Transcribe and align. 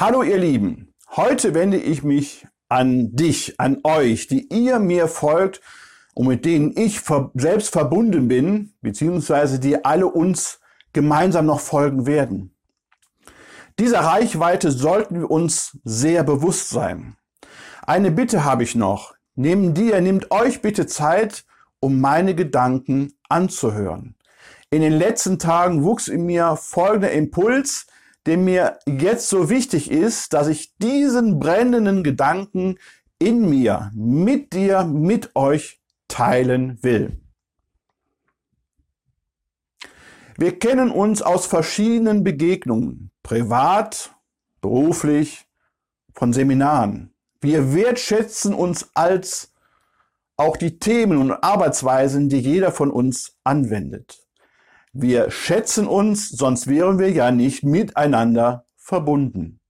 Hallo 0.00 0.22
ihr 0.22 0.38
Lieben, 0.38 0.94
heute 1.16 1.54
wende 1.54 1.76
ich 1.76 2.04
mich 2.04 2.46
an 2.68 3.16
dich, 3.16 3.58
an 3.58 3.78
euch, 3.82 4.28
die 4.28 4.46
ihr 4.46 4.78
mir 4.78 5.08
folgt 5.08 5.60
und 6.14 6.28
mit 6.28 6.44
denen 6.44 6.70
ich 6.76 7.00
selbst 7.34 7.72
verbunden 7.72 8.28
bin, 8.28 8.74
beziehungsweise 8.80 9.58
die 9.58 9.84
alle 9.84 10.06
uns 10.06 10.60
gemeinsam 10.92 11.46
noch 11.46 11.58
folgen 11.58 12.06
werden. 12.06 12.54
Dieser 13.80 13.98
Reichweite 13.98 14.70
sollten 14.70 15.18
wir 15.18 15.30
uns 15.32 15.76
sehr 15.82 16.22
bewusst 16.22 16.68
sein. 16.68 17.16
Eine 17.84 18.12
Bitte 18.12 18.44
habe 18.44 18.62
ich 18.62 18.76
noch. 18.76 19.16
Nehmt 19.34 19.76
dir, 19.76 20.00
nehmt 20.00 20.30
euch 20.30 20.62
bitte 20.62 20.86
Zeit, 20.86 21.44
um 21.80 22.00
meine 22.00 22.36
Gedanken 22.36 23.14
anzuhören. 23.28 24.14
In 24.70 24.82
den 24.82 24.92
letzten 24.92 25.40
Tagen 25.40 25.82
wuchs 25.82 26.06
in 26.06 26.24
mir 26.24 26.54
folgender 26.54 27.10
Impuls, 27.10 27.88
der 28.28 28.36
mir 28.36 28.78
jetzt 28.86 29.30
so 29.30 29.48
wichtig 29.48 29.90
ist, 29.90 30.34
dass 30.34 30.48
ich 30.48 30.76
diesen 30.76 31.38
brennenden 31.38 32.04
Gedanken 32.04 32.78
in 33.18 33.48
mir, 33.48 33.90
mit 33.94 34.52
dir, 34.52 34.84
mit 34.84 35.34
euch 35.34 35.80
teilen 36.08 36.78
will. 36.82 37.22
Wir 40.36 40.58
kennen 40.58 40.90
uns 40.90 41.22
aus 41.22 41.46
verschiedenen 41.46 42.22
Begegnungen, 42.22 43.10
privat, 43.22 44.14
beruflich, 44.60 45.46
von 46.12 46.34
Seminaren. 46.34 47.14
Wir 47.40 47.72
wertschätzen 47.72 48.52
uns 48.52 48.90
als 48.92 49.54
auch 50.36 50.58
die 50.58 50.78
Themen 50.78 51.16
und 51.16 51.32
Arbeitsweisen, 51.32 52.28
die 52.28 52.40
jeder 52.40 52.72
von 52.72 52.90
uns 52.90 53.38
anwendet. 53.42 54.27
Wir 55.00 55.30
schätzen 55.30 55.86
uns, 55.86 56.28
sonst 56.28 56.66
wären 56.66 56.98
wir 56.98 57.12
ja 57.12 57.30
nicht 57.30 57.62
miteinander 57.62 58.66
verbunden. 58.74 59.60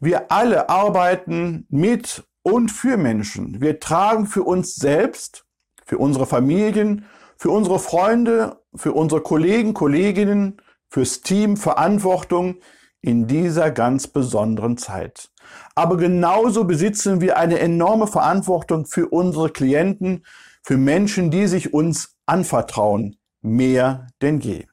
Wir 0.00 0.32
alle 0.32 0.68
arbeiten 0.68 1.68
mit 1.68 2.24
und 2.42 2.72
für 2.72 2.96
Menschen. 2.96 3.60
Wir 3.60 3.78
tragen 3.78 4.26
für 4.26 4.42
uns 4.42 4.74
selbst, 4.74 5.44
für 5.86 5.98
unsere 5.98 6.26
Familien, 6.26 7.04
für 7.38 7.50
unsere 7.50 7.78
Freunde, 7.78 8.60
für 8.74 8.92
unsere 8.92 9.20
Kollegen, 9.20 9.72
Kolleginnen, 9.72 10.60
fürs 10.90 11.20
Team 11.20 11.56
Verantwortung 11.56 12.56
in 13.00 13.28
dieser 13.28 13.70
ganz 13.70 14.08
besonderen 14.08 14.78
Zeit. 14.78 15.30
Aber 15.76 15.96
genauso 15.96 16.64
besitzen 16.64 17.20
wir 17.20 17.38
eine 17.38 17.60
enorme 17.60 18.08
Verantwortung 18.08 18.86
für 18.86 19.06
unsere 19.10 19.50
Klienten, 19.50 20.26
für 20.64 20.76
Menschen, 20.76 21.30
die 21.30 21.46
sich 21.46 21.72
uns 21.72 22.16
anvertrauen, 22.26 23.16
mehr 23.44 24.08
denn 24.22 24.40
je. 24.40 24.66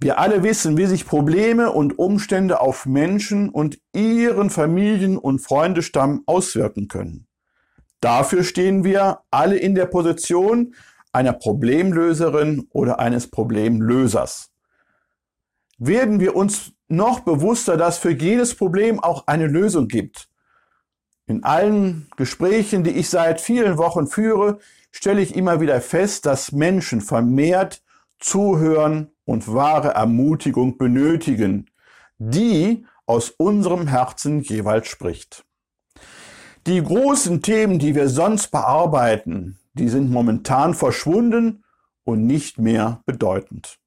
Wir 0.00 0.18
alle 0.18 0.42
wissen, 0.42 0.76
wie 0.76 0.86
sich 0.86 1.06
Probleme 1.06 1.70
und 1.72 1.98
Umstände 1.98 2.60
auf 2.60 2.84
Menschen 2.84 3.48
und 3.48 3.78
ihren 3.94 4.50
Familien- 4.50 5.16
und 5.16 5.38
Freundestamm 5.38 6.24
auswirken 6.26 6.88
können. 6.88 7.26
Dafür 8.00 8.44
stehen 8.44 8.84
wir 8.84 9.20
alle 9.30 9.56
in 9.56 9.74
der 9.74 9.86
Position 9.86 10.74
einer 11.12 11.32
Problemlöserin 11.32 12.66
oder 12.70 12.98
eines 12.98 13.30
Problemlösers. 13.30 14.50
Werden 15.78 16.20
wir 16.20 16.36
uns 16.36 16.72
noch 16.88 17.20
bewusster, 17.20 17.76
dass 17.76 17.98
für 17.98 18.10
jedes 18.10 18.54
Problem 18.54 19.00
auch 19.00 19.26
eine 19.26 19.46
Lösung 19.46 19.88
gibt. 19.88 20.28
In 21.26 21.42
allen 21.42 22.08
Gesprächen, 22.16 22.84
die 22.84 22.90
ich 22.90 23.08
seit 23.08 23.40
vielen 23.40 23.78
Wochen 23.78 24.06
führe, 24.06 24.58
stelle 24.90 25.22
ich 25.22 25.34
immer 25.34 25.60
wieder 25.60 25.80
fest, 25.80 26.26
dass 26.26 26.52
Menschen 26.52 27.00
vermehrt 27.00 27.82
zuhören 28.18 29.10
und 29.24 29.52
wahre 29.52 29.94
Ermutigung 29.94 30.76
benötigen, 30.76 31.70
die 32.18 32.86
aus 33.06 33.30
unserem 33.30 33.86
Herzen 33.86 34.42
jeweils 34.42 34.88
spricht. 34.88 35.44
Die 36.66 36.82
großen 36.82 37.42
Themen, 37.42 37.78
die 37.78 37.94
wir 37.94 38.08
sonst 38.08 38.50
bearbeiten, 38.50 39.58
die 39.74 39.88
sind 39.88 40.10
momentan 40.10 40.74
verschwunden 40.74 41.64
und 42.04 42.26
nicht 42.26 42.58
mehr 42.58 43.02
bedeutend. 43.06 43.78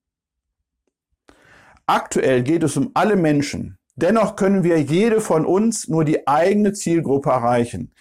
Aktuell 1.86 2.44
geht 2.44 2.64
es 2.64 2.78
um 2.78 2.92
alle 2.94 3.16
Menschen. 3.16 3.78
Dennoch 3.98 4.36
können 4.36 4.64
wir 4.64 4.80
jede 4.80 5.22
von 5.22 5.44
uns 5.44 5.88
nur 5.88 6.06
die 6.06 6.28
eigene 6.28 6.74
Zielgruppe 6.74 7.32
erreichen. 7.32 7.94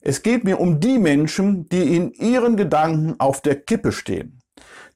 Es 0.00 0.22
geht 0.22 0.44
mir 0.44 0.58
um 0.58 0.80
die 0.80 0.98
Menschen, 0.98 1.68
die 1.68 1.96
in 1.96 2.12
ihren 2.12 2.56
Gedanken 2.56 3.20
auf 3.20 3.42
der 3.42 3.60
Kippe 3.60 3.92
stehen, 3.92 4.40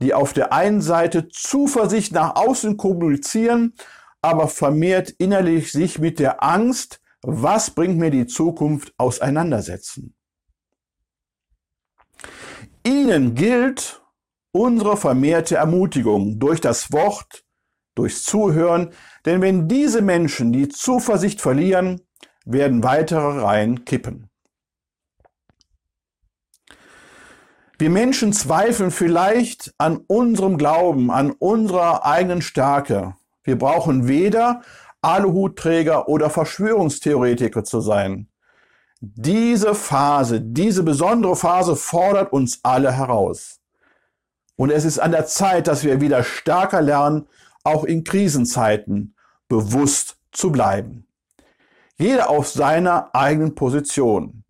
die 0.01 0.15
auf 0.15 0.33
der 0.33 0.55
einen 0.55 0.81
Seite 0.81 1.29
Zuversicht 1.29 2.13
nach 2.13 2.37
außen 2.37 2.79
kommunizieren, 2.79 3.75
aber 4.23 4.49
vermehrt 4.49 5.11
innerlich 5.11 5.71
sich 5.71 5.99
mit 5.99 6.19
der 6.19 6.43
Angst, 6.43 7.03
was 7.21 7.71
bringt 7.71 7.99
mir 7.99 8.11
die 8.11 8.27
Zukunft, 8.27 8.95
auseinandersetzen. 8.97 10.15
Ihnen 12.87 13.35
gilt 13.35 14.03
unsere 14.51 14.97
vermehrte 14.97 15.57
Ermutigung 15.57 16.39
durch 16.39 16.61
das 16.63 16.91
Wort, 16.91 17.45
durchs 17.95 18.25
Zuhören, 18.25 18.91
denn 19.25 19.43
wenn 19.43 19.69
diese 19.69 20.03
Menschen 20.03 20.53
die 20.53 20.69
Zuversicht 20.69 21.41
verlieren, 21.41 22.01
werden 22.45 22.83
weitere 22.83 23.41
Reihen 23.41 23.85
kippen. 23.85 24.29
Wir 27.79 27.91
Menschen 27.91 28.33
zweifeln 28.33 28.91
vielleicht 28.91 29.75
an 29.79 29.99
unserem 30.07 30.57
Glauben, 30.57 31.11
an 31.11 31.33
unserer 31.33 32.07
eigenen 32.07 32.41
Stärke. 32.41 33.17
Wir 33.43 33.59
brauchen 33.59 34.07
weder 34.07 34.63
Aluhutträger 35.01 36.09
oder 36.09 36.31
Verschwörungstheoretiker 36.31 37.65
zu 37.65 37.81
sein. 37.81 38.29
Diese 39.01 39.75
Phase, 39.75 40.41
diese 40.41 40.85
besondere 40.85 41.35
Phase 41.35 41.75
fordert 41.75 42.33
uns 42.33 42.61
alle 42.63 42.93
heraus. 42.93 43.59
Und 44.55 44.71
es 44.71 44.85
ist 44.85 45.01
an 45.01 45.11
der 45.11 45.27
Zeit, 45.27 45.67
dass 45.67 45.83
wir 45.83 46.01
wieder 46.01 46.23
stärker 46.23 46.83
lernen, 46.83 47.27
auch 47.65 47.85
in 47.85 48.05
Krisenzeiten 48.05 49.15
bewusst 49.49 50.17
zu 50.33 50.51
bleiben. 50.51 51.07
Jeder 51.97 52.31
auf 52.31 52.49
seiner 52.49 53.15
eigenen 53.15 53.55
Position. 53.55 54.45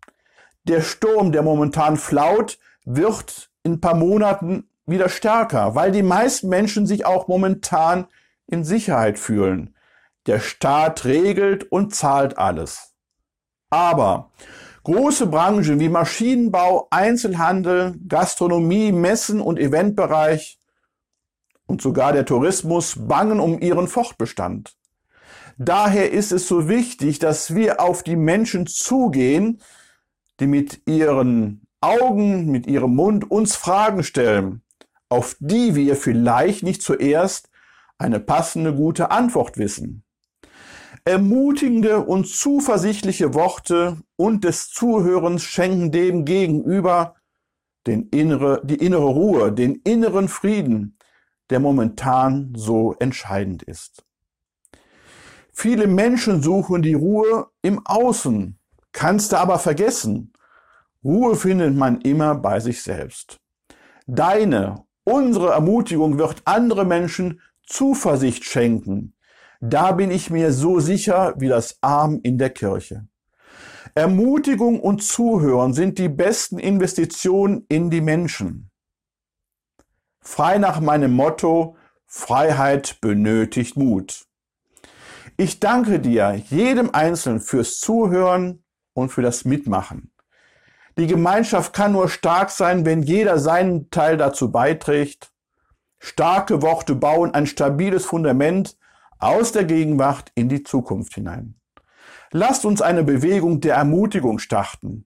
Der 0.63 0.81
Sturm, 0.81 1.31
der 1.31 1.43
momentan 1.43 1.97
flaut, 1.97 2.57
wird 2.85 3.49
in 3.63 3.73
ein 3.73 3.81
paar 3.81 3.95
Monaten 3.95 4.69
wieder 4.85 5.09
stärker, 5.09 5.75
weil 5.75 5.91
die 5.91 6.03
meisten 6.03 6.49
Menschen 6.49 6.87
sich 6.87 7.05
auch 7.05 7.27
momentan 7.27 8.07
in 8.47 8.63
Sicherheit 8.63 9.19
fühlen. 9.19 9.75
Der 10.25 10.39
Staat 10.39 11.05
regelt 11.05 11.69
und 11.71 11.93
zahlt 11.93 12.37
alles. 12.37 12.93
Aber 13.69 14.31
große 14.83 15.27
Branchen 15.27 15.79
wie 15.79 15.89
Maschinenbau, 15.89 16.87
Einzelhandel, 16.91 17.95
Gastronomie, 18.07 18.91
Messen 18.91 19.41
und 19.41 19.59
Eventbereich 19.59 20.59
und 21.65 21.81
sogar 21.81 22.13
der 22.13 22.25
Tourismus 22.25 22.95
bangen 23.07 23.39
um 23.39 23.59
ihren 23.59 23.87
Fortbestand. 23.87 24.75
Daher 25.57 26.11
ist 26.11 26.31
es 26.31 26.47
so 26.47 26.67
wichtig, 26.67 27.19
dass 27.19 27.53
wir 27.53 27.79
auf 27.79 28.03
die 28.03 28.15
Menschen 28.15 28.65
zugehen, 28.65 29.61
die 30.39 30.47
mit 30.47 30.81
ihren 30.87 31.67
Augen, 31.79 32.49
mit 32.49 32.65
ihrem 32.65 32.95
Mund 32.95 33.29
uns 33.29 33.55
Fragen 33.55 34.03
stellen, 34.03 34.61
auf 35.09 35.35
die 35.39 35.75
wir 35.75 35.95
vielleicht 35.95 36.63
nicht 36.63 36.81
zuerst 36.81 37.49
eine 37.97 38.19
passende 38.19 38.73
gute 38.73 39.11
Antwort 39.11 39.57
wissen. 39.57 40.03
Ermutigende 41.05 41.99
und 41.99 42.27
zuversichtliche 42.27 43.33
Worte 43.33 43.97
und 44.15 44.43
des 44.43 44.69
Zuhörens 44.69 45.43
schenken 45.43 45.91
dem 45.91 46.25
Gegenüber 46.25 47.15
den 47.85 48.07
innere, 48.09 48.61
die 48.63 48.75
innere 48.77 49.07
Ruhe, 49.07 49.51
den 49.51 49.75
inneren 49.83 50.29
Frieden, 50.29 50.97
der 51.49 51.59
momentan 51.59 52.53
so 52.55 52.95
entscheidend 52.99 53.63
ist. 53.63 54.03
Viele 55.51 55.87
Menschen 55.87 56.41
suchen 56.41 56.81
die 56.81 56.95
Ruhe 56.95 57.47
im 57.61 57.85
Außen, 57.85 58.57
kannst 58.91 59.31
du 59.31 59.37
aber 59.37 59.59
vergessen. 59.59 60.33
Ruhe 61.03 61.35
findet 61.35 61.75
man 61.75 62.01
immer 62.01 62.35
bei 62.35 62.59
sich 62.59 62.81
selbst. 62.81 63.39
Deine, 64.07 64.85
unsere 65.03 65.51
Ermutigung 65.51 66.17
wird 66.17 66.41
andere 66.45 66.85
Menschen 66.85 67.41
Zuversicht 67.65 68.43
schenken. 68.43 69.13
Da 69.61 69.93
bin 69.93 70.11
ich 70.11 70.29
mir 70.29 70.51
so 70.51 70.79
sicher 70.79 71.35
wie 71.37 71.47
das 71.47 71.77
Arm 71.81 72.19
in 72.23 72.37
der 72.37 72.49
Kirche. 72.49 73.07
Ermutigung 73.95 74.79
und 74.79 75.03
Zuhören 75.03 75.73
sind 75.73 75.99
die 75.99 76.09
besten 76.09 76.57
Investitionen 76.57 77.65
in 77.69 77.89
die 77.89 78.01
Menschen. 78.01 78.71
Frei 80.23 80.57
nach 80.57 80.79
meinem 80.79 81.13
Motto, 81.13 81.75
Freiheit 82.05 83.01
benötigt 83.01 83.75
Mut. 83.75 84.25
Ich 85.35 85.59
danke 85.59 85.99
dir, 85.99 86.41
jedem 86.49 86.91
Einzelnen, 86.91 87.41
fürs 87.41 87.79
Zuhören 87.79 88.63
und 88.93 89.09
für 89.09 89.21
das 89.21 89.43
Mitmachen. 89.43 90.13
Die 90.97 91.07
Gemeinschaft 91.07 91.73
kann 91.73 91.91
nur 91.91 92.07
stark 92.07 92.51
sein, 92.51 92.85
wenn 92.85 93.01
jeder 93.03 93.37
seinen 93.37 93.89
Teil 93.89 94.15
dazu 94.15 94.51
beiträgt. 94.51 95.33
Starke 95.99 96.61
Worte 96.61 96.95
bauen 96.95 97.33
ein 97.33 97.45
stabiles 97.45 98.05
Fundament, 98.05 98.77
aus 99.19 99.51
der 99.51 99.65
Gegenwart 99.65 100.31
in 100.35 100.49
die 100.49 100.63
Zukunft 100.63 101.15
hinein. 101.15 101.55
Lasst 102.31 102.65
uns 102.65 102.81
eine 102.81 103.03
Bewegung 103.03 103.59
der 103.59 103.75
Ermutigung 103.75 104.39
starten 104.39 105.05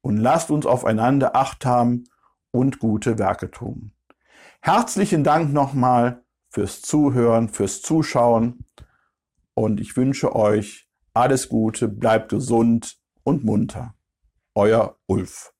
und 0.00 0.16
lasst 0.16 0.50
uns 0.50 0.64
aufeinander 0.64 1.36
Acht 1.36 1.66
haben 1.66 2.04
und 2.50 2.78
gute 2.78 3.18
Werke 3.18 3.50
tun. 3.50 3.92
Herzlichen 4.66 5.22
Dank 5.22 5.52
nochmal 5.52 6.24
fürs 6.50 6.82
Zuhören, 6.82 7.48
fürs 7.48 7.82
Zuschauen 7.82 8.64
und 9.54 9.78
ich 9.78 9.96
wünsche 9.96 10.34
euch 10.34 10.88
alles 11.14 11.48
Gute, 11.48 11.86
bleibt 11.86 12.30
gesund 12.30 12.98
und 13.22 13.44
munter. 13.44 13.94
Euer 14.56 14.98
Ulf. 15.06 15.54